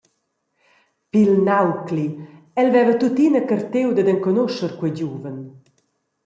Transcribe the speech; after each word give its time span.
Pil 1.11 1.29
naucli 1.47 2.05
–el 2.15 2.67
veva 2.75 2.93
tuttina 3.01 3.41
cartiu 3.49 3.87
dad 3.93 4.09
enconuscher 4.15 4.71
quei 4.79 4.93
giuven. 4.97 5.37